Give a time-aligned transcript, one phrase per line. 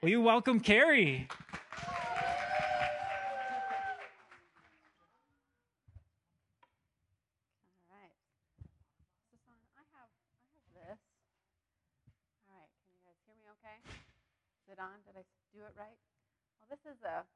[0.00, 1.26] Will you welcome Carrie?
[7.90, 8.10] On?
[9.74, 10.14] I have
[10.46, 11.02] I have this.
[12.46, 12.70] All right.
[12.78, 13.82] Can you guys hear me okay?
[14.62, 15.02] Is it on?
[15.02, 15.98] Did I do it right?
[16.62, 17.26] Well, this is a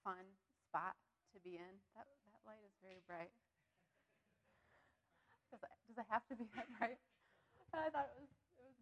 [0.00, 0.24] fun
[0.64, 0.96] spot
[1.36, 1.74] to be in.
[1.92, 3.36] That that light is very bright.
[5.52, 6.96] Does it, does it have to be that bright?
[7.76, 8.28] I thought it was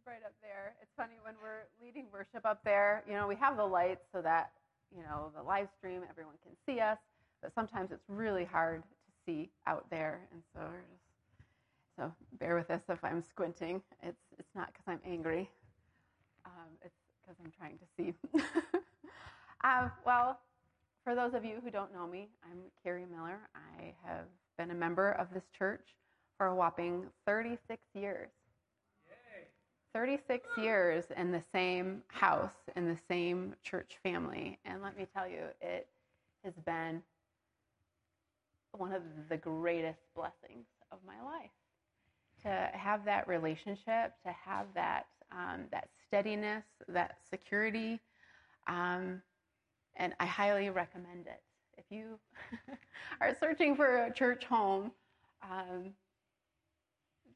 [0.07, 0.75] bright up there.
[0.81, 3.03] It's funny when we're leading worship up there.
[3.09, 4.53] You know, we have the lights so that
[4.97, 6.99] you know the live stream everyone can see us,
[7.43, 11.03] but sometimes it's really hard to see out there, and so we're just
[11.99, 13.83] so bear with us if I'm squinting.
[14.01, 15.51] It's it's not because I'm angry.
[16.45, 18.15] Um, it's because I'm trying to see.
[19.65, 20.39] uh, well,
[21.03, 23.41] for those of you who don't know me, I'm Carrie Miller.
[23.57, 25.97] I have been a member of this church
[26.39, 28.29] for a whopping 36 years.
[29.97, 34.59] 36 years in the same house, in the same church family.
[34.67, 35.89] And let me tell you, it
[36.45, 37.03] has been
[38.73, 41.49] one of the greatest blessings of my life
[42.43, 47.99] to have that relationship, to have that um, that steadiness, that security,
[48.67, 49.23] um,
[49.97, 51.41] and I highly recommend it.
[51.79, 52.19] If you
[53.23, 54.93] are searching for a church home,
[55.43, 55.95] um,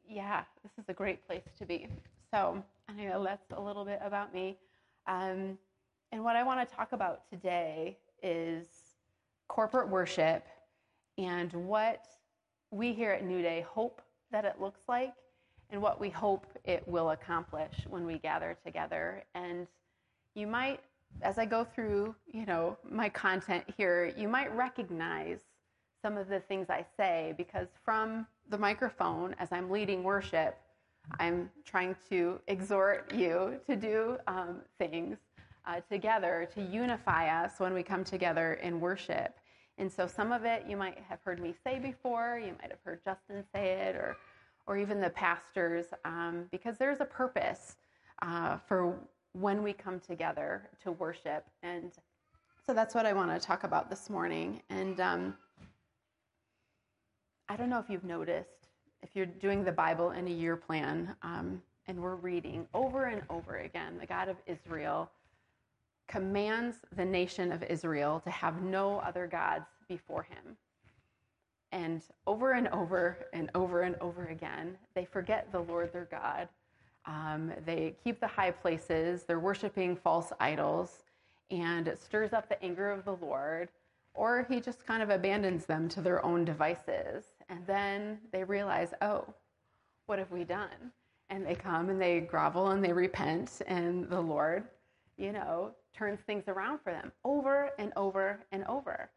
[0.07, 1.89] yeah, this is a great place to be.
[2.33, 2.63] So
[3.05, 4.57] know that's a little bit about me,
[5.07, 5.59] um,
[6.13, 8.67] and what I want to talk about today is
[9.49, 10.47] corporate worship
[11.19, 12.07] and what
[12.71, 15.15] we here at New Day hope that it looks like
[15.71, 19.25] and what we hope it will accomplish when we gather together.
[19.35, 19.67] And
[20.35, 20.81] you might,
[21.23, 25.41] as I go through, you know, my content here, you might recognize
[26.03, 30.59] some of the things I say because from the microphone, as I'm leading worship,
[31.19, 35.19] I'm trying to exhort you to do um, things
[35.67, 39.39] uh, together to unify us when we come together in worship.
[39.79, 42.81] And so some of it you might have heard me say before, you might have
[42.85, 44.17] heard Justin say it, or,
[44.67, 47.77] or even the pastors, um, because there's a purpose
[48.23, 48.95] uh, for
[49.33, 51.47] when we come together to worship.
[51.63, 51.93] And
[52.67, 54.63] so that's what I want to talk about this morning.
[54.71, 55.35] And um,
[57.49, 58.60] I don't know if you've noticed,
[59.03, 63.23] if you're doing the Bible in a year plan, um, and we're reading over and
[63.31, 65.11] over again, the God of Israel
[66.07, 70.57] commands the nation of Israel to have no other gods before him.
[71.73, 76.49] And over and over and over and over again, they forget the Lord their God.
[77.07, 81.05] Um, they keep the high places, they're worshiping false idols,
[81.51, 83.69] and it stirs up the anger of the Lord,
[84.15, 87.25] or he just kind of abandons them to their own devices.
[87.51, 89.27] And then they realize, oh,
[90.07, 90.93] what have we done?
[91.31, 94.65] And they come and they grovel and they repent, and the Lord,
[95.17, 99.11] you know, turns things around for them over and over and over.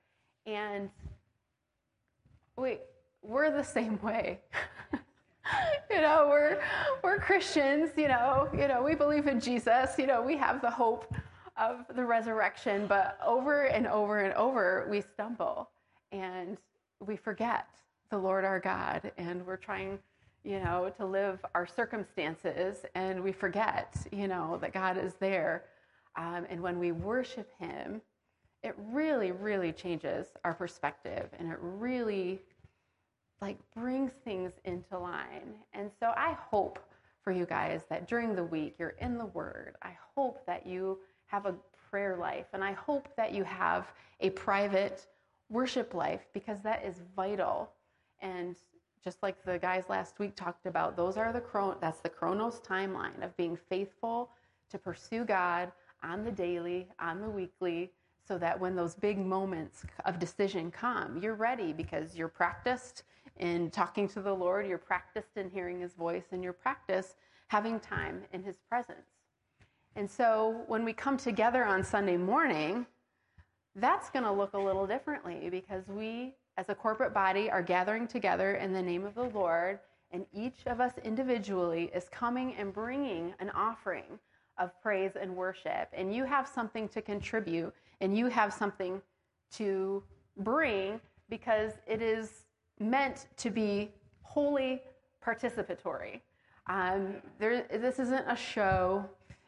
[0.46, 0.90] And
[2.58, 2.80] we
[3.22, 4.42] we're the same way.
[5.90, 6.62] you know, we're
[7.04, 10.70] we're Christians, you know, you know, we believe in Jesus, you know, we have the
[10.70, 11.16] hope
[11.58, 15.70] of the resurrection, but over and over and over we stumble
[16.12, 16.58] and
[17.00, 17.68] we forget
[18.14, 19.98] the Lord our God and we're trying
[20.44, 25.64] you know, to live our circumstances, and we forget, you know, that God is there.
[26.16, 28.02] Um, and when we worship Him,
[28.62, 32.42] it really, really changes our perspective, and it really,
[33.42, 35.56] like, brings things into line.
[35.74, 36.78] And so I hope
[37.24, 39.76] for you guys that during the week you're in the Word.
[39.82, 41.56] I hope that you have a
[41.90, 45.08] prayer life, and I hope that you have a private
[45.50, 47.72] worship life because that is vital.
[48.24, 48.56] And
[49.04, 52.62] just like the guys last week talked about, those are the chron- that's the chronos
[52.62, 54.32] timeline of being faithful
[54.72, 57.92] to pursue God on the daily, on the weekly,
[58.26, 63.04] so that when those big moments of decision come, you're ready because you're practiced
[63.38, 67.18] in talking to the Lord, you're practiced in hearing his voice, and you're practiced
[67.48, 69.08] having time in his presence.
[69.96, 72.86] And so when we come together on Sunday morning,
[73.76, 78.08] that's going to look a little differently because we as a corporate body are gathering
[78.08, 79.80] together in the name of the Lord,
[80.12, 84.20] and each of us individually is coming and bringing an offering
[84.60, 85.90] of praise and worship.
[85.94, 89.02] And you have something to contribute, and you have something
[89.54, 90.04] to
[90.38, 92.46] bring because it is
[92.80, 93.92] meant to be
[94.22, 94.82] wholly
[95.26, 96.22] participatory.
[96.68, 99.06] Um, there, this isn't a show.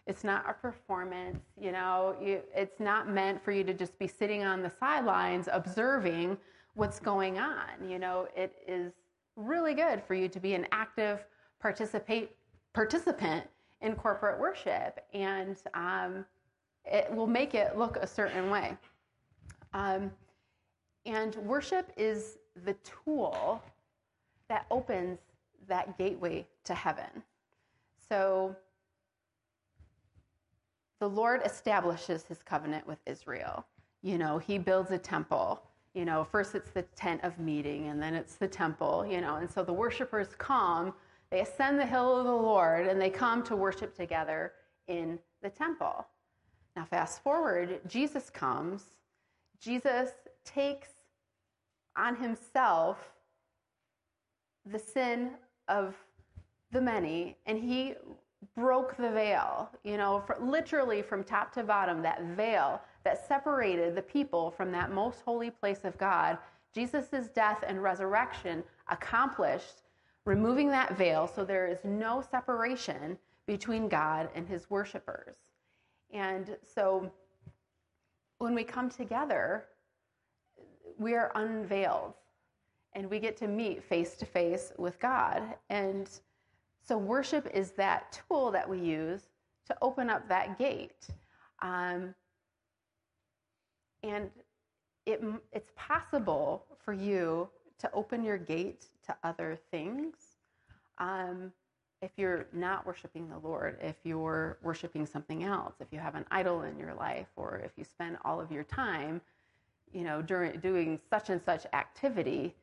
[0.07, 1.39] It's not a performance.
[1.59, 5.47] You know, you, it's not meant for you to just be sitting on the sidelines
[5.51, 6.37] observing
[6.75, 7.89] what's going on.
[7.89, 8.93] You know, it is
[9.35, 11.25] really good for you to be an active
[11.59, 12.35] participate
[12.73, 13.45] participant
[13.81, 16.25] in corporate worship, and um,
[16.85, 18.77] it will make it look a certain way.
[19.73, 20.11] Um,
[21.05, 23.61] and worship is the tool
[24.49, 25.19] that opens
[25.67, 27.23] that gateway to heaven.
[28.09, 28.55] So
[30.99, 33.65] the Lord establishes his covenant with Israel.
[34.01, 35.61] You know, he builds a temple.
[35.95, 39.37] You know, first it's the tent of meeting and then it's the temple, you know.
[39.37, 40.93] And so the worshipers come,
[41.31, 44.51] they ascend the hill of the Lord and they come to worship together
[44.87, 46.05] in the temple.
[46.75, 48.83] Now, fast forward, Jesus comes.
[49.59, 50.11] Jesus
[50.43, 50.89] takes
[51.95, 53.13] on himself
[54.65, 55.31] the sin
[55.67, 55.95] of
[56.71, 57.93] the many, and he
[58.55, 63.95] broke the veil, you know, for, literally from top to bottom, that veil that separated
[63.95, 66.37] the people from that most holy place of God.
[66.73, 69.83] Jesus' death and resurrection accomplished
[70.25, 75.35] removing that veil so there is no separation between God and his worshipers.
[76.11, 77.11] And so
[78.39, 79.65] when we come together,
[80.97, 82.15] we are unveiled
[82.93, 85.43] and we get to meet face to face with God.
[85.69, 86.09] And
[86.87, 89.29] so worship is that tool that we use
[89.67, 91.07] to open up that gate.
[91.61, 92.15] Um,
[94.05, 94.29] and
[95.05, 95.21] it,
[95.51, 97.49] it's possible for you
[97.79, 100.15] to open your gate to other things.
[100.97, 101.51] Um,
[102.01, 106.25] if you're not worshiping the Lord, if you're worshiping something else, if you have an
[106.31, 109.21] idol in your life, or if you spend all of your time,
[109.91, 112.53] you know, during doing such and such activity,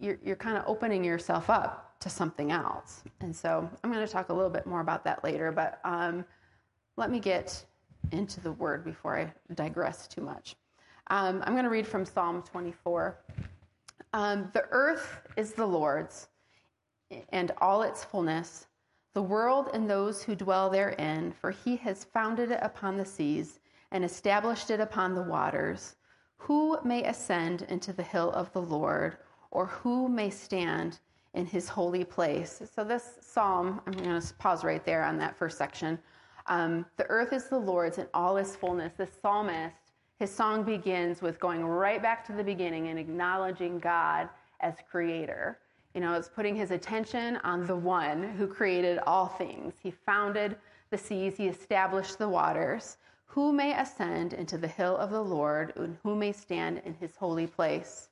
[0.00, 3.02] you're, you're kind of opening yourself up to something else.
[3.20, 6.24] And so I'm going to talk a little bit more about that later, but um,
[6.96, 7.64] let me get
[8.12, 10.56] into the word before I digress too much.
[11.08, 13.18] Um, I'm going to read from Psalm 24.
[14.12, 16.28] Um, the earth is the Lord's
[17.30, 18.66] and all its fullness,
[19.12, 23.60] the world and those who dwell therein, for he has founded it upon the seas
[23.92, 25.96] and established it upon the waters.
[26.36, 29.18] Who may ascend into the hill of the Lord,
[29.50, 30.98] or who may stand
[31.32, 32.60] in his holy place?
[32.74, 35.98] So, this psalm, I'm going to pause right there on that first section.
[36.46, 38.92] Um, the earth is the Lord's and all its fullness.
[38.96, 39.76] The psalmist,
[40.18, 44.28] his song begins with going right back to the beginning and acknowledging God
[44.60, 45.58] as creator.
[45.94, 49.74] You know, it's putting his attention on the one who created all things.
[49.82, 50.56] He founded
[50.90, 52.98] the seas, he established the waters.
[53.26, 57.16] Who may ascend into the hill of the Lord, and who may stand in his
[57.16, 58.08] holy place?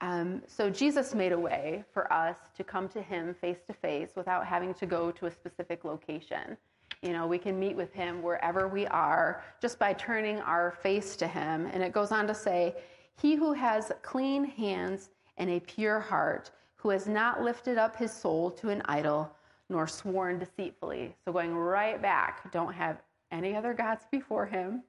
[0.00, 4.10] Um, so Jesus made a way for us to come to him face to face
[4.16, 6.56] without having to go to a specific location.
[7.02, 11.14] You know, we can meet with him wherever we are just by turning our face
[11.16, 11.66] to him.
[11.72, 12.74] And it goes on to say,
[13.20, 18.12] He who has clean hands and a pure heart, who has not lifted up his
[18.12, 19.30] soul to an idol,
[19.68, 21.14] nor sworn deceitfully.
[21.24, 23.00] So going right back, don't have
[23.30, 24.82] any other gods before him.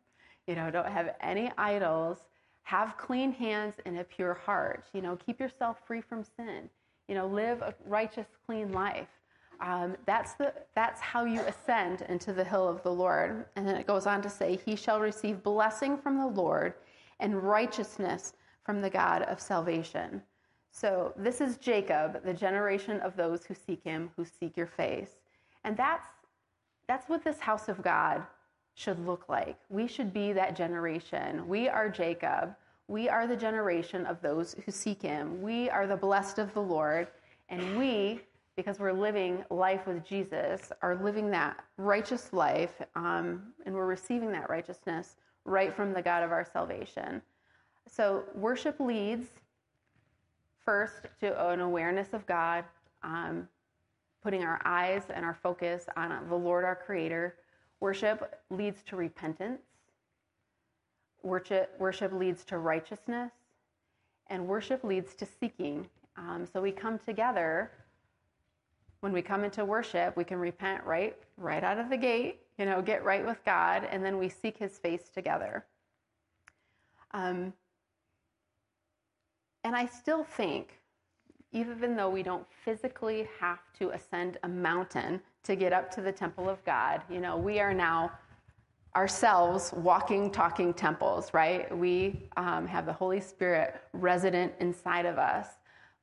[0.47, 2.17] You know, don't have any idols.
[2.63, 4.85] Have clean hands and a pure heart.
[4.93, 6.69] You know, keep yourself free from sin.
[7.07, 9.07] You know, live a righteous, clean life.
[9.61, 13.45] Um, that's the that's how you ascend into the hill of the Lord.
[13.55, 16.73] And then it goes on to say, "He shall receive blessing from the Lord,
[17.19, 18.33] and righteousness
[18.63, 20.23] from the God of salvation."
[20.71, 25.17] So this is Jacob, the generation of those who seek him, who seek your face.
[25.63, 26.07] And that's
[26.87, 28.23] that's what this house of God
[28.75, 29.57] should look like.
[29.69, 31.47] We should be that generation.
[31.47, 32.55] We are Jacob.
[32.87, 35.41] We are the generation of those who seek him.
[35.41, 37.09] We are the blessed of the Lord,
[37.49, 38.21] and we
[38.59, 44.33] because we're living life with Jesus, are living that righteous life, um, and we're receiving
[44.33, 47.21] that righteousness right from the God of our salvation.
[47.87, 49.27] So, worship leads
[50.65, 52.65] first to an awareness of God,
[53.01, 53.47] um,
[54.21, 57.35] putting our eyes and our focus on the Lord our Creator.
[57.79, 59.61] Worship leads to repentance.
[61.23, 63.31] Worship, worship leads to righteousness.
[64.27, 65.87] And worship leads to seeking.
[66.17, 67.71] Um, so we come together.
[69.01, 72.65] When we come into worship, we can repent right, right out of the gate, you
[72.65, 75.65] know, get right with God, and then we seek His face together.
[77.11, 77.53] Um,
[79.63, 80.79] and I still think,
[81.51, 86.11] even though we don't physically have to ascend a mountain to get up to the
[86.11, 88.11] temple of God, you know, we are now
[88.95, 91.75] ourselves walking, talking temples, right?
[91.75, 95.47] We um, have the Holy Spirit resident inside of us.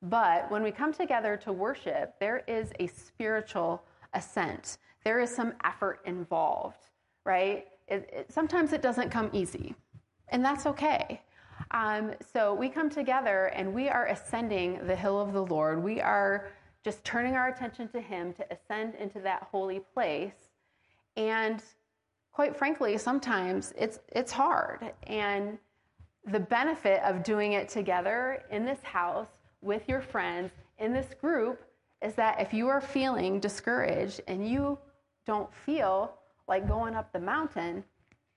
[0.01, 4.77] But when we come together to worship, there is a spiritual ascent.
[5.03, 6.87] There is some effort involved,
[7.25, 7.67] right?
[7.87, 9.73] It, it, sometimes it doesn't come easy,
[10.29, 11.21] and that's okay.
[11.71, 15.83] Um, so we come together and we are ascending the hill of the Lord.
[15.83, 16.49] We are
[16.83, 20.51] just turning our attention to Him to ascend into that holy place.
[21.17, 21.61] And
[22.31, 24.93] quite frankly, sometimes it's, it's hard.
[25.07, 25.57] And
[26.25, 31.61] the benefit of doing it together in this house with your friends in this group
[32.01, 34.77] is that if you are feeling discouraged and you
[35.25, 36.13] don't feel
[36.47, 37.83] like going up the mountain,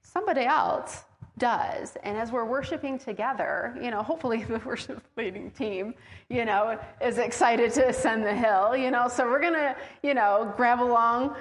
[0.02, 1.04] somebody else
[1.38, 1.96] does.
[2.04, 5.94] And as we're worshiping together, you know, hopefully the worship leading team,
[6.28, 10.14] you know, is excited to ascend the hill, you know, so we're going to, you
[10.14, 11.34] know, grab along,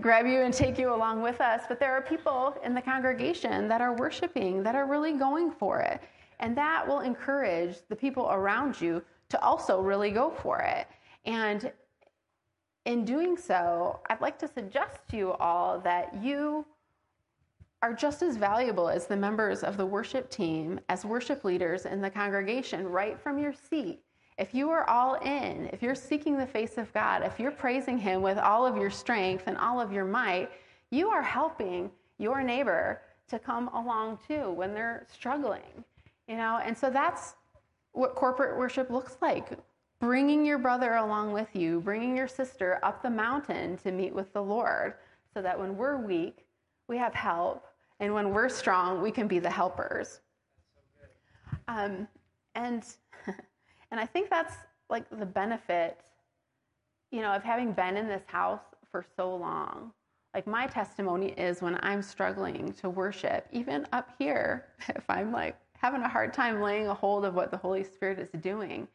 [0.00, 1.62] grab you and take you along with us.
[1.68, 5.80] But there are people in the congregation that are worshiping, that are really going for
[5.80, 6.00] it.
[6.38, 10.86] And that will encourage the people around you to also really go for it.
[11.24, 11.72] And
[12.84, 16.64] in doing so, I'd like to suggest to you all that you
[17.82, 22.00] are just as valuable as the members of the worship team, as worship leaders in
[22.00, 24.00] the congregation, right from your seat.
[24.38, 27.98] If you are all in, if you're seeking the face of God, if you're praising
[27.98, 30.50] Him with all of your strength and all of your might,
[30.90, 35.84] you are helping your neighbor to come along too when they're struggling.
[36.28, 37.34] You know, and so that's
[37.96, 39.58] what corporate worship looks like
[40.00, 44.32] bringing your brother along with you, bringing your sister up the mountain to meet with
[44.32, 44.94] the Lord,
[45.32, 46.46] so that when we're weak,
[46.88, 47.66] we have help,
[48.00, 50.20] and when we're strong, we can be the helpers.
[51.68, 52.06] Um,
[52.54, 52.84] and
[53.90, 54.56] and I think that's
[54.90, 55.98] like the benefit,
[57.10, 58.60] you know, of having been in this house
[58.90, 59.92] for so long.
[60.34, 65.56] Like my testimony is when I'm struggling to worship, even up here, if I'm like
[65.78, 68.88] having a hard time laying a hold of what the Holy Spirit is doing,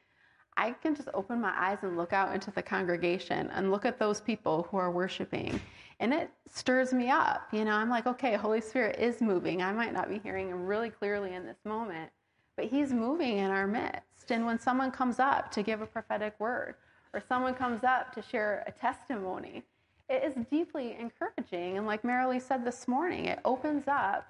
[0.58, 4.00] I can just open my eyes and look out into the congregation and look at
[4.00, 5.60] those people who are worshiping.
[6.00, 7.48] And it stirs me up.
[7.52, 9.62] You know, I'm like, okay, Holy Spirit is moving.
[9.62, 12.10] I might not be hearing him really clearly in this moment,
[12.58, 14.32] but he's moving in our midst.
[14.32, 16.76] And when someone comes up to give a prophetic word,
[17.14, 19.64] or someone comes up to share a testimony,
[20.10, 21.78] it is deeply encouraging.
[21.78, 24.28] And like Marilee said this morning, it opens up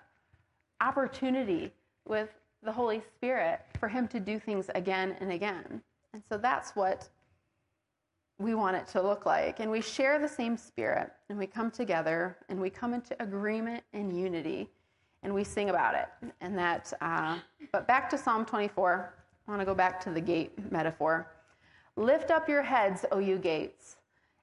[0.80, 1.72] opportunity
[2.08, 2.30] with
[2.64, 5.82] the Holy Spirit for him to do things again and again.
[6.14, 7.10] And so that's what
[8.38, 9.60] we want it to look like.
[9.60, 13.84] And we share the same spirit, and we come together, and we come into agreement
[13.94, 14.70] and unity,
[15.24, 16.08] and we sing about it.
[16.42, 17.38] And that, uh,
[17.72, 19.14] but back to Psalm 24.
[19.48, 21.28] I want to go back to the gate metaphor.
[21.96, 23.98] Lift up your heads, O you gates,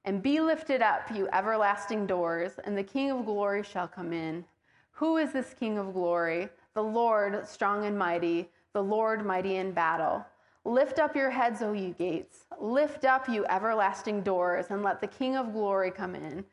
[0.04, 4.44] and be lifted up, you everlasting doors, and the King of glory shall come in.
[4.92, 6.48] Who is this King of glory?
[6.78, 10.24] The Lord, strong and mighty, the Lord, mighty in battle.
[10.64, 12.44] Lift up your heads, O you gates.
[12.60, 16.44] Lift up, you everlasting doors, and let the King of glory come in.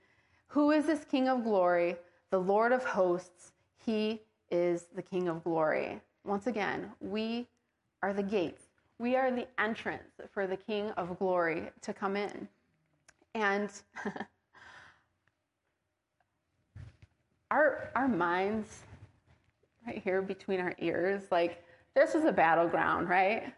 [0.48, 1.98] Who is this King of glory?
[2.32, 3.51] The Lord of hosts.
[3.77, 6.01] He is the King of glory.
[6.24, 7.46] Once again, we
[8.01, 8.63] are the gates.
[8.98, 12.48] We are the entrance for the King of glory to come in.
[13.36, 13.70] And
[17.51, 18.79] our, our minds,
[19.85, 21.63] right here between our ears, like
[21.95, 23.53] this is a battleground, right?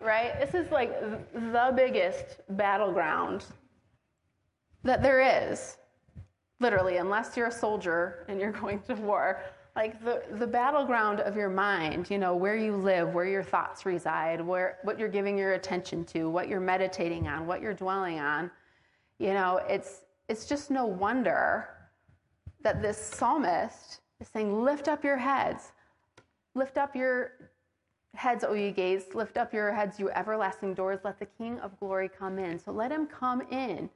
[0.00, 0.38] right?
[0.38, 0.98] This is like
[1.34, 3.44] the biggest battleground
[4.84, 5.76] that there is,
[6.60, 9.40] literally, unless you're a soldier and you're going to war.
[9.74, 13.84] Like the, the battleground of your mind, you know, where you live, where your thoughts
[13.84, 18.18] reside, where, what you're giving your attention to, what you're meditating on, what you're dwelling
[18.18, 18.50] on.
[19.18, 21.68] You know, it's, it's just no wonder
[22.62, 25.72] that this psalmist is saying, Lift up your heads,
[26.54, 27.32] lift up your
[28.16, 31.00] Heads, O ye gates, lift up your heads, you everlasting doors.
[31.04, 32.58] Let the King of glory come in.
[32.58, 33.90] So let him come in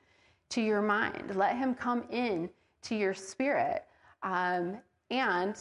[0.50, 1.36] to your mind.
[1.36, 2.50] Let him come in
[2.82, 3.84] to your spirit.
[4.22, 4.76] Um,
[5.10, 5.56] and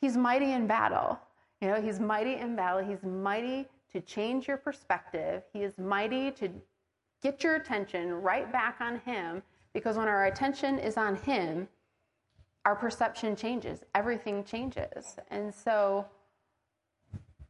[0.00, 1.18] he's mighty in battle.
[1.60, 2.84] You know, he's mighty in battle.
[2.84, 5.44] He's mighty to change your perspective.
[5.52, 6.50] He is mighty to
[7.22, 11.68] get your attention right back on him because when our attention is on him,
[12.64, 13.82] our perception changes.
[13.94, 15.16] Everything changes.
[15.30, 16.06] And so,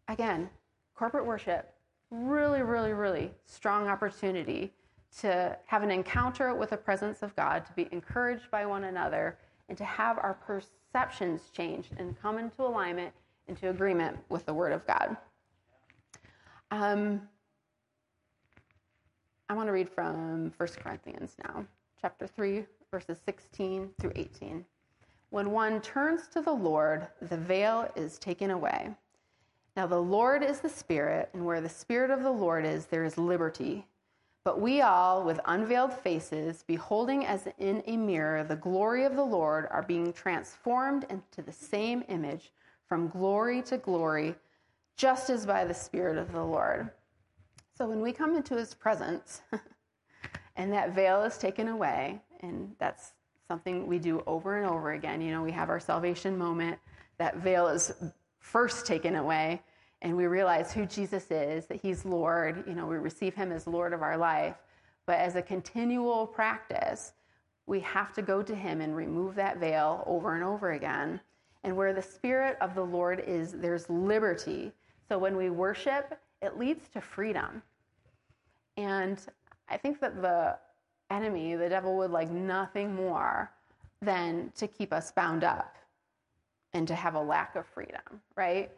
[0.08, 0.48] again,
[0.94, 1.74] corporate worship,
[2.10, 4.72] really, really, really strong opportunity
[5.20, 9.36] to have an encounter with the presence of God, to be encouraged by one another,
[9.68, 13.12] and to have our perceptions changed and come into alignment,
[13.46, 15.16] into agreement with the Word of God.
[16.70, 17.28] Um,
[19.48, 21.66] I want to read from 1 Corinthians now,
[22.00, 24.64] chapter 3, verses 16 through 18.
[25.32, 28.90] When one turns to the Lord, the veil is taken away.
[29.74, 33.02] Now, the Lord is the Spirit, and where the Spirit of the Lord is, there
[33.02, 33.86] is liberty.
[34.44, 39.24] But we all, with unveiled faces, beholding as in a mirror the glory of the
[39.24, 42.52] Lord, are being transformed into the same image
[42.86, 44.34] from glory to glory,
[44.98, 46.90] just as by the Spirit of the Lord.
[47.78, 49.40] So when we come into his presence,
[50.56, 53.14] and that veil is taken away, and that's
[53.52, 55.20] something we do over and over again.
[55.20, 56.78] You know, we have our salvation moment,
[57.18, 57.92] that veil is
[58.38, 59.60] first taken away,
[60.00, 62.64] and we realize who Jesus is, that he's Lord.
[62.66, 64.56] You know, we receive him as Lord of our life.
[65.04, 67.12] But as a continual practice,
[67.66, 71.20] we have to go to him and remove that veil over and over again.
[71.62, 74.72] And where the Spirit of the Lord is, there's liberty.
[75.10, 77.62] So when we worship, it leads to freedom.
[78.78, 79.20] And
[79.68, 80.56] I think that the
[81.12, 83.50] enemy, the devil, would like nothing more
[84.00, 85.76] than to keep us bound up
[86.72, 88.70] and to have a lack of freedom, right?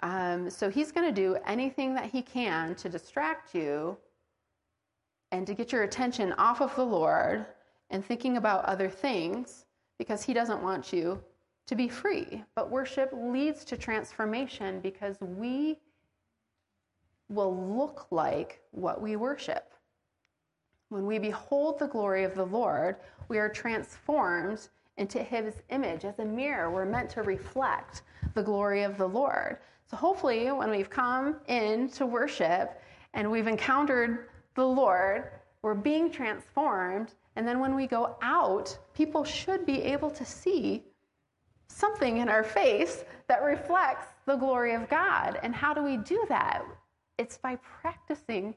[0.00, 3.96] Um, so he's going to do anything that he can to distract you
[5.30, 7.46] and to get your attention off of the Lord
[7.90, 9.66] and thinking about other things
[9.98, 11.22] because he doesn't want you
[11.66, 12.42] to be free.
[12.56, 15.78] But worship leads to transformation because we
[17.28, 19.71] will look like what we worship.
[20.92, 22.96] When we behold the glory of the Lord,
[23.28, 24.68] we are transformed
[24.98, 26.04] into his image.
[26.04, 28.02] As a mirror, we're meant to reflect
[28.34, 29.56] the glory of the Lord.
[29.86, 32.78] So hopefully, when we've come in to worship
[33.14, 35.30] and we've encountered the Lord,
[35.62, 37.14] we're being transformed.
[37.36, 40.84] And then when we go out, people should be able to see
[41.68, 45.40] something in our face that reflects the glory of God.
[45.42, 46.66] And how do we do that?
[47.16, 48.54] It's by practicing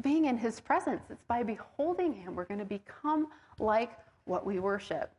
[0.00, 1.02] being in his presence.
[1.10, 2.34] It's by beholding him.
[2.34, 3.28] We're going to become
[3.58, 3.92] like
[4.24, 5.10] what we worship.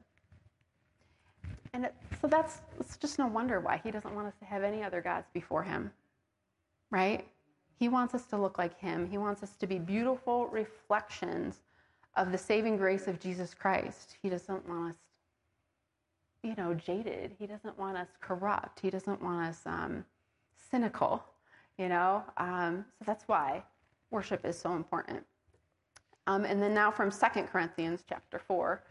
[1.73, 4.63] And it, so that's it's just no wonder why he doesn't want us to have
[4.63, 5.91] any other gods before him.
[6.91, 7.27] Right?
[7.77, 9.09] He wants us to look like him.
[9.09, 11.59] He wants us to be beautiful reflections
[12.15, 14.17] of the saving grace of Jesus Christ.
[14.21, 14.95] He doesn't want us,
[16.43, 17.35] you know, jaded.
[17.37, 18.79] He doesn't want us corrupt.
[18.79, 20.03] He doesn't want us um,
[20.71, 21.23] cynical,
[21.77, 22.23] you know?
[22.37, 23.63] Um, so that's why
[24.11, 25.25] worship is so important.
[26.27, 28.83] Um, and then now from Second Corinthians chapter 4.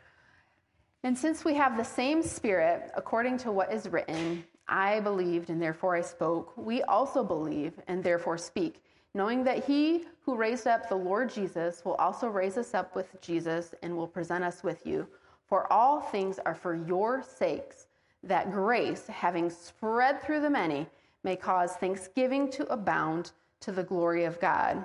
[1.04, 5.62] And since we have the same Spirit, according to what is written, I believed and
[5.62, 8.82] therefore I spoke, we also believe and therefore speak,
[9.14, 13.20] knowing that he who raised up the Lord Jesus will also raise us up with
[13.20, 15.06] Jesus and will present us with you.
[15.46, 17.86] For all things are for your sakes,
[18.24, 20.86] that grace, having spread through the many,
[21.22, 24.84] may cause thanksgiving to abound to the glory of God.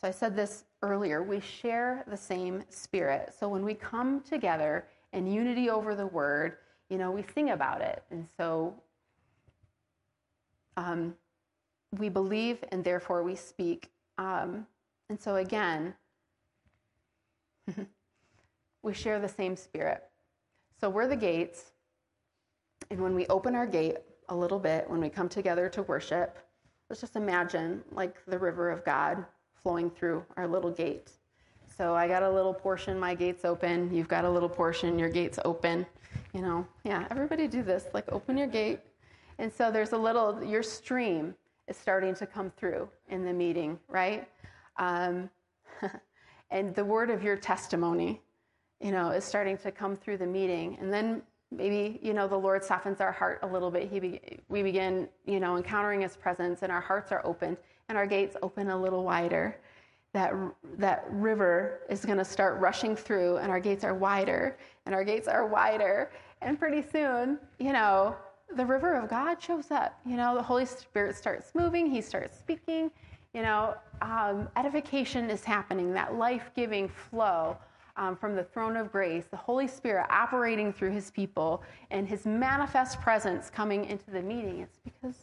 [0.00, 3.34] So I said this earlier we share the same spirit.
[3.38, 6.58] So when we come together in unity over the word,
[6.88, 8.02] you know, we sing about it.
[8.10, 8.74] And so
[10.76, 11.14] um,
[11.98, 13.90] we believe and therefore we speak.
[14.18, 14.66] Um,
[15.10, 15.94] and so again,
[18.82, 20.04] we share the same spirit.
[20.80, 21.72] So we're the gates.
[22.90, 23.96] And when we open our gate
[24.28, 26.38] a little bit, when we come together to worship,
[26.88, 29.24] let's just imagine like the river of God
[29.68, 31.10] flowing through our little gate.
[31.76, 33.94] So I got a little portion, my gate's open.
[33.94, 35.84] You've got a little portion, your gate's open.
[36.32, 37.84] You know, yeah, everybody do this.
[37.92, 38.80] Like open your gate.
[39.36, 41.34] And so there's a little, your stream
[41.66, 44.26] is starting to come through in the meeting, right?
[44.78, 45.28] Um,
[46.50, 48.22] and the word of your testimony,
[48.80, 50.78] you know, is starting to come through the meeting.
[50.80, 53.90] And then maybe, you know, the Lord softens our heart a little bit.
[53.90, 57.56] He be, we begin, you know, encountering his presence and our hearts are opened
[57.88, 59.56] and our gates open a little wider
[60.12, 60.32] that,
[60.78, 64.56] that river is going to start rushing through, and our gates are wider,
[64.86, 66.10] and our gates are wider.
[66.40, 68.16] And pretty soon, you know,
[68.56, 69.98] the river of God shows up.
[70.06, 72.90] You know, the Holy Spirit starts moving, He starts speaking.
[73.34, 77.58] You know, um, edification is happening, that life giving flow
[77.98, 82.24] um, from the throne of grace, the Holy Spirit operating through His people, and His
[82.24, 84.60] manifest presence coming into the meeting.
[84.60, 85.16] It's because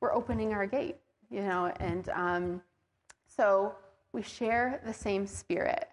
[0.00, 0.96] we're opening our gate,
[1.30, 2.62] you know, and um,
[3.26, 3.74] so
[4.12, 5.88] we share the same spirit.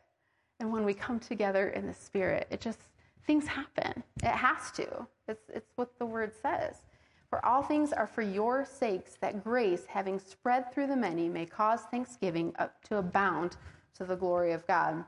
[0.59, 2.79] And when we come together in the spirit, it just,
[3.25, 4.03] things happen.
[4.23, 5.07] It has to.
[5.27, 6.77] It's, it's what the word says.
[7.29, 11.45] For all things are for your sakes, that grace, having spread through the many, may
[11.45, 13.57] cause thanksgiving up to abound
[13.97, 15.03] to the glory of God.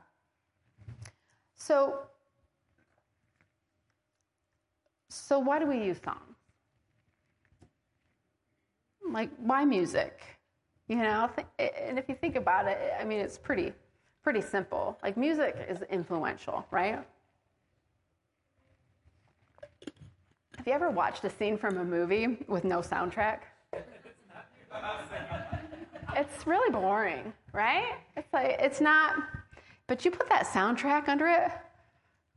[1.60, 1.98] So,
[5.10, 6.36] so why do we use songs?
[9.08, 10.22] Like, why music?
[10.88, 13.72] You know, and if you think about it, I mean, it's pretty,
[14.24, 14.98] pretty simple.
[15.02, 16.98] Like music is influential, right?
[20.56, 23.40] Have you ever watched a scene from a movie with no soundtrack?
[26.16, 27.98] it's really boring, right?
[28.16, 29.16] It's like it's not,
[29.90, 31.50] but you put that soundtrack under it,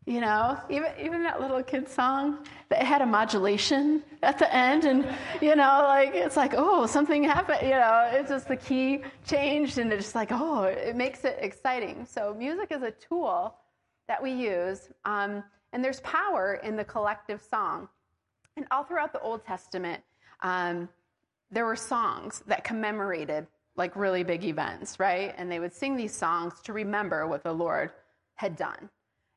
[0.07, 2.23] you know, even even that little kid song
[2.69, 4.99] that had a modulation at the end, and
[5.39, 9.77] you know, like it's like oh something happened, you know, it's just the key changed,
[9.77, 12.07] and it's just like oh it makes it exciting.
[12.09, 13.55] So music is a tool
[14.07, 17.89] that we use, um, And there's power in the collective song.
[18.55, 20.01] And all throughout the Old Testament,
[20.41, 20.87] um,
[21.51, 25.33] there were songs that commemorated like really big events, right?
[25.37, 27.91] And they would sing these songs to remember what the Lord
[28.35, 28.89] had done.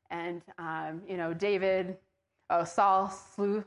[0.09, 1.97] And, um, you know, David,
[2.49, 3.63] oh, Saul slew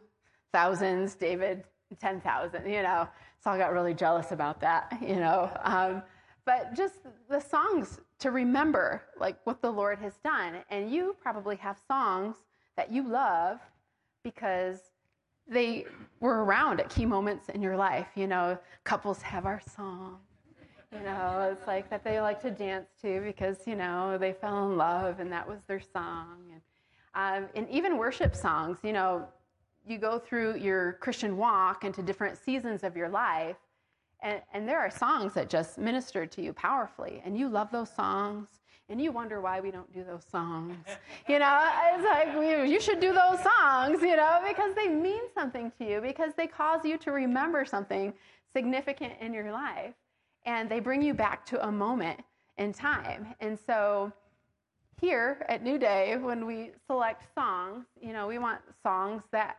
[0.53, 1.65] thousands, David,
[1.99, 3.09] 10,000, you know.
[3.43, 5.51] Saul got really jealous about that, you know.
[5.63, 6.03] Um,
[6.45, 6.95] but just
[7.29, 10.57] the songs to remember, like what the Lord has done.
[10.71, 12.37] And you probably have songs
[12.77, 13.61] that you love
[14.25, 14.79] because
[15.47, 15.87] they
[16.21, 18.09] were around at key moments in your life.
[18.15, 20.19] You know, couples have our song.
[20.93, 24.69] You know, it's like that they like to dance to because, you know, they fell
[24.69, 26.39] in love and that was their song.
[26.53, 29.29] And, um, and even worship songs, you know,
[29.87, 33.57] you go through your Christian walk into different seasons of your life,
[34.23, 37.91] and, and there are songs that just minister to you powerfully, and you love those
[37.91, 38.49] songs,
[38.89, 40.77] and you wonder why we don't do those songs.
[41.29, 45.23] You know, it's like we, you should do those songs, you know, because they mean
[45.33, 48.13] something to you, because they cause you to remember something
[48.53, 49.95] significant in your life,
[50.47, 52.21] and they bring you back to a moment
[52.59, 53.35] in time.
[53.41, 54.13] And so,
[55.01, 59.57] here at New Day, when we select songs, you know, we want songs that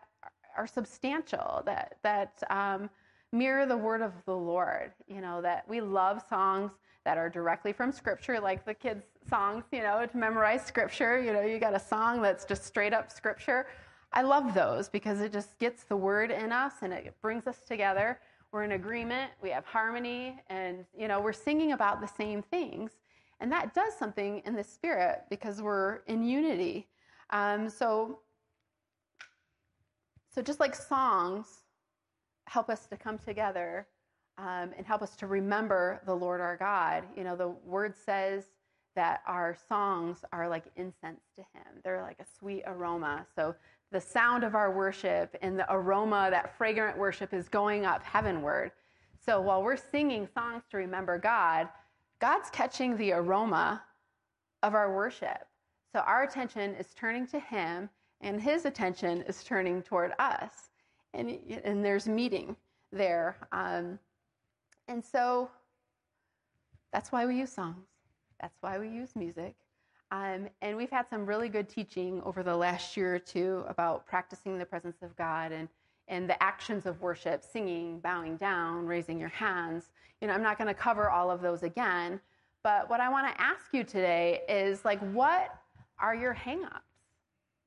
[0.55, 2.89] are substantial, that that um,
[3.31, 4.91] mirror the word of the Lord.
[5.07, 6.71] You know, that we love songs
[7.05, 9.63] that are directly from Scripture, like the kids' songs.
[9.71, 11.19] You know, to memorize Scripture.
[11.19, 13.65] You know, you got a song that's just straight up Scripture.
[14.13, 17.61] I love those because it just gets the word in us and it brings us
[17.65, 18.19] together.
[18.51, 22.91] We're in agreement, we have harmony, and you know, we're singing about the same things.
[23.39, 26.87] And that does something in the spirit because we're in unity.
[27.31, 28.19] Um, so
[30.33, 31.63] so, just like songs
[32.47, 33.87] help us to come together
[34.37, 38.45] um, and help us to remember the Lord our God, you know, the word says
[38.95, 43.25] that our songs are like incense to Him, they're like a sweet aroma.
[43.35, 43.55] So,
[43.91, 48.71] the sound of our worship and the aroma, that fragrant worship, is going up heavenward.
[49.25, 51.67] So, while we're singing songs to remember God,
[52.19, 53.83] God's catching the aroma
[54.63, 55.47] of our worship.
[55.93, 57.89] So, our attention is turning to Him
[58.21, 60.69] and his attention is turning toward us.
[61.13, 62.55] And, and there's meeting
[62.91, 63.35] there.
[63.51, 63.99] Um,
[64.87, 65.49] and so
[66.93, 67.85] that's why we use songs,
[68.41, 69.55] that's why we use music.
[70.11, 74.05] Um, and we've had some really good teaching over the last year or two about
[74.05, 75.69] practicing the presence of God and,
[76.09, 79.91] and the actions of worship singing, bowing down, raising your hands.
[80.19, 82.19] You know, I'm not going to cover all of those again.
[82.63, 85.55] But what I want to ask you today is like, what
[85.97, 86.81] are your hangups?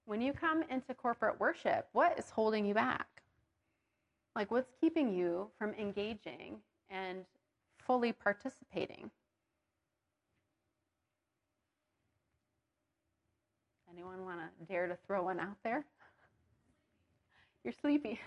[0.04, 3.06] When you come into corporate worship, what is holding you back?
[4.36, 6.58] Like, what's keeping you from engaging
[6.90, 7.24] and
[7.78, 9.10] fully participating?
[13.94, 15.84] Anyone want to dare to throw one out there?
[17.62, 18.20] You're sleepy.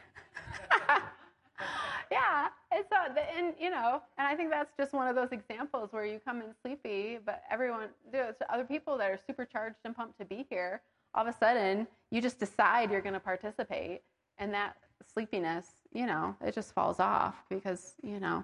[2.12, 5.32] yeah, it's uh, a, and you know, and I think that's just one of those
[5.32, 9.96] examples where you come in sleepy, but everyone, there's other people that are supercharged and
[9.96, 10.82] pumped to be here
[11.18, 14.02] all of a sudden you just decide you're going to participate
[14.38, 14.76] and that
[15.12, 18.44] sleepiness you know it just falls off because you know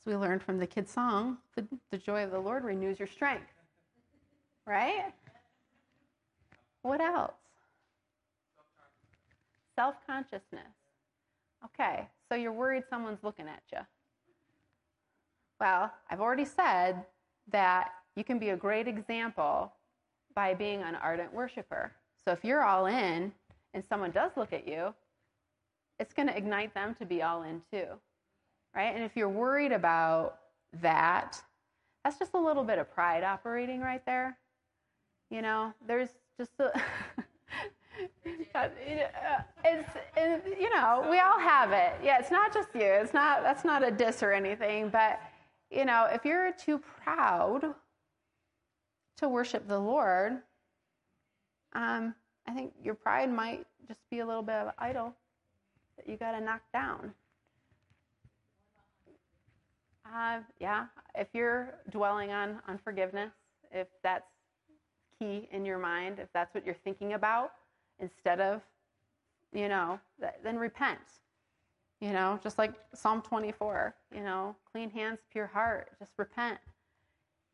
[0.00, 3.08] as we learned from the kids song the, the joy of the lord renews your
[3.08, 3.52] strength
[4.66, 5.12] right
[6.82, 7.32] what else
[9.76, 10.74] self-consciousness
[11.64, 13.78] okay so you're worried someone's looking at you
[15.58, 17.04] well i've already said
[17.50, 19.72] that you can be a great example
[20.34, 21.92] by being an ardent worshiper.
[22.24, 23.32] So if you're all in
[23.74, 24.94] and someone does look at you,
[25.98, 27.86] it's going to ignite them to be all in too.
[28.74, 28.94] Right?
[28.94, 30.38] And if you're worried about
[30.80, 31.42] that,
[32.04, 34.38] that's just a little bit of pride operating right there.
[35.30, 36.10] You know, there's
[36.40, 36.52] just
[39.64, 43.42] it's, it's, you know we all have it yeah it's not just you it's not
[43.42, 45.20] that's not a diss or anything but
[45.70, 47.74] you know if you're too proud
[49.20, 50.38] to worship the Lord,
[51.74, 52.14] um,
[52.46, 55.14] I think your pride might just be a little bit of an idol
[55.96, 57.12] that you got to knock down.
[60.06, 63.30] Uh, yeah, if you're dwelling on unforgiveness,
[63.70, 64.32] if that's
[65.20, 67.52] key in your mind, if that's what you're thinking about,
[68.00, 68.62] instead of,
[69.52, 70.00] you know,
[70.42, 70.98] then repent.
[72.00, 76.58] You know, just like Psalm 24, you know, clean hands, pure heart, just repent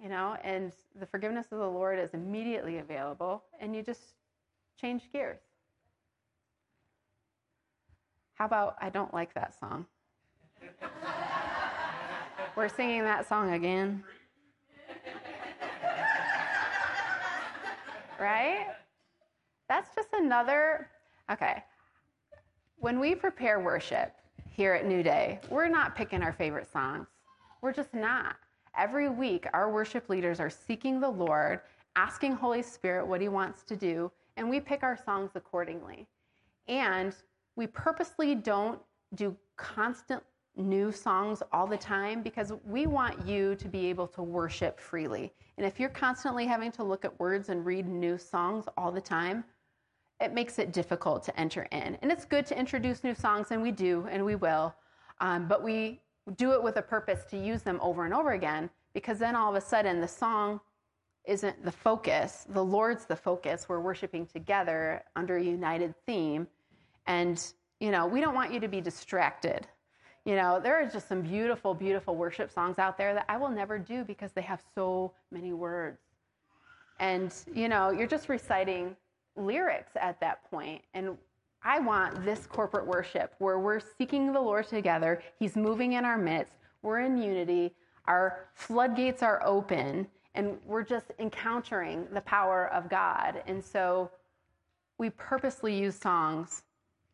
[0.02, 4.14] you know, and the forgiveness of the Lord is immediately available, and you just
[4.81, 5.40] change gears.
[8.35, 9.87] How about I don't like that song?
[12.57, 14.05] We're singing that song again.
[18.20, 18.68] Right?
[19.68, 20.88] That's just another,
[21.31, 21.62] okay.
[22.79, 24.12] When we prepare worship
[24.50, 27.09] here at New Day, we're not picking our favorite songs.
[27.62, 28.37] We're just not.
[28.76, 31.61] Every week, our worship leaders are seeking the Lord,
[31.96, 36.07] asking Holy Spirit what He wants to do, and we pick our songs accordingly.
[36.68, 37.14] And
[37.57, 38.79] we purposely don't
[39.14, 40.22] do constant
[40.57, 45.33] new songs all the time because we want you to be able to worship freely.
[45.57, 49.01] And if you're constantly having to look at words and read new songs all the
[49.01, 49.45] time,
[50.21, 51.99] it makes it difficult to enter in.
[52.01, 54.75] And it's good to introduce new songs, and we do, and we will.
[55.21, 56.01] Um, but we
[56.37, 59.51] do it with a purpose to use them over and over again because then all
[59.51, 60.61] of a sudden the song
[61.27, 62.47] isn't the focus.
[62.49, 63.69] The Lord's the focus.
[63.69, 66.47] We're worshiping together under a united theme.
[67.07, 67.45] And,
[67.79, 69.66] you know, we don't want you to be distracted
[70.26, 73.48] you know, there are just some beautiful, beautiful worship songs out there that I will
[73.48, 76.00] never do because they have so many words.
[76.98, 78.96] And, you know, you're just reciting
[79.36, 80.82] lyrics at that point.
[80.94, 81.16] And
[81.62, 85.22] I want this corporate worship where we're seeking the Lord together.
[85.38, 86.54] He's moving in our midst.
[86.82, 87.72] We're in unity.
[88.06, 93.44] Our floodgates are open, and we're just encountering the power of God.
[93.46, 94.10] And so
[94.98, 96.64] we purposely use songs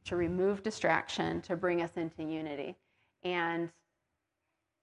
[0.05, 2.75] to remove distraction, to bring us into unity.
[3.25, 3.71] And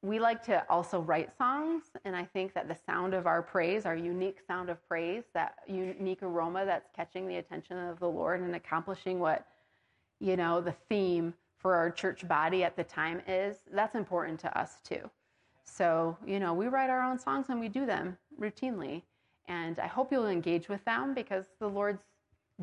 [0.01, 1.83] we like to also write songs.
[2.05, 5.55] And I think that the sound of our praise, our unique sound of praise, that
[5.67, 9.45] unique aroma that's catching the attention of the Lord and accomplishing what,
[10.19, 14.57] you know, the theme for our church body at the time is, that's important to
[14.57, 15.09] us too.
[15.65, 19.03] So, you know, we write our own songs and we do them routinely.
[19.47, 22.03] And I hope you'll engage with them because the Lord's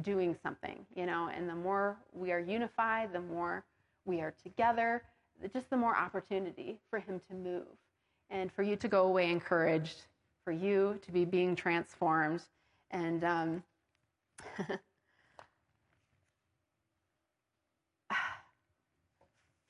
[0.02, 3.64] doing something, you know, and the more we are unified, the more
[4.04, 5.02] we are together,
[5.52, 7.66] just the more opportunity for him to move
[8.30, 10.02] and for you to go away encouraged,
[10.44, 12.42] for you to be being transformed.
[12.90, 13.62] And um,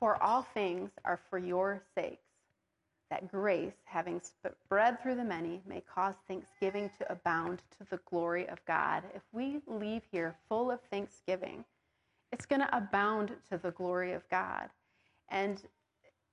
[0.00, 2.22] for all things are for your sakes,
[3.10, 4.20] that grace, having
[4.64, 9.04] spread through the many, may cause thanksgiving to abound to the glory of God.
[9.14, 11.64] If we leave here full of thanksgiving,
[12.32, 14.68] it's going to abound to the glory of God.
[15.28, 15.62] And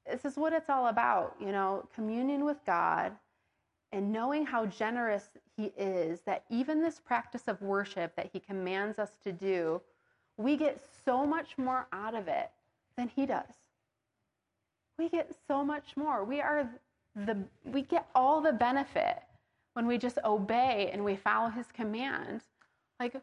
[0.10, 3.14] this is what it's all about, you know, communion with God
[3.92, 9.00] and knowing how generous He is, that even this practice of worship that He commands
[9.00, 9.82] us to do,
[10.38, 12.50] we get so much more out of it
[12.98, 13.54] than He does.
[14.98, 16.24] We get so much more.
[16.24, 16.70] We are
[17.16, 19.22] the we get all the benefit
[19.74, 22.42] when we just obey and we follow his command.
[23.00, 23.16] Like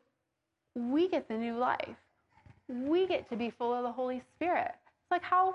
[0.74, 1.96] we get the new life.
[2.68, 4.74] We get to be full of the Holy Spirit.
[5.10, 5.54] Like, how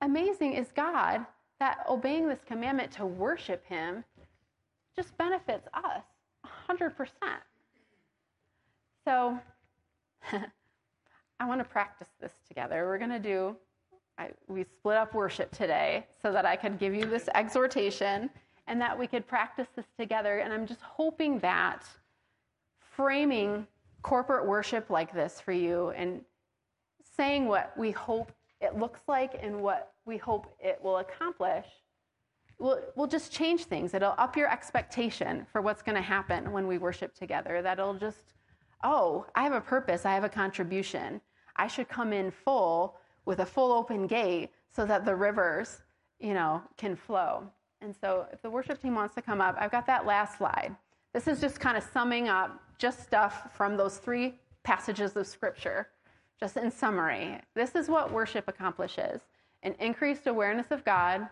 [0.00, 1.26] amazing is God
[1.60, 4.04] that obeying this commandment to worship Him
[4.96, 6.02] just benefits us
[6.68, 7.08] 100%.
[9.04, 9.38] So,
[11.40, 12.84] I want to practice this together.
[12.86, 13.56] We're going to do,
[14.18, 18.28] I, we split up worship today so that I could give you this exhortation
[18.66, 20.38] and that we could practice this together.
[20.38, 21.84] And I'm just hoping that
[22.80, 23.66] framing
[24.02, 26.20] corporate worship like this for you and
[27.16, 31.66] saying what we hope it looks like and what we hope it will accomplish
[32.58, 33.94] will will just change things.
[33.94, 37.62] It'll up your expectation for what's going to happen when we worship together.
[37.62, 38.34] That'll just,
[38.82, 41.20] oh, I have a purpose, I have a contribution.
[41.56, 45.82] I should come in full with a full open gate so that the rivers,
[46.18, 47.44] you know, can flow.
[47.80, 50.74] And so if the worship team wants to come up, I've got that last slide.
[51.12, 55.88] This is just kind of summing up just stuff from those three passages of scripture
[56.38, 59.20] just in summary, this is what worship accomplishes
[59.64, 61.28] an increased awareness of God,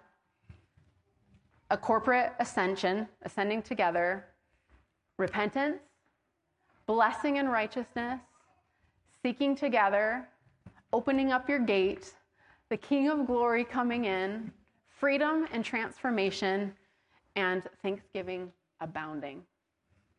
[1.70, 4.24] a corporate ascension, ascending together,
[5.16, 5.78] repentance,
[6.86, 8.20] blessing and righteousness,
[9.22, 10.28] seeking together,
[10.92, 12.14] opening up your gate,
[12.68, 14.52] the King of glory coming in,
[14.88, 16.72] freedom and transformation,
[17.36, 19.42] and thanksgiving abounding.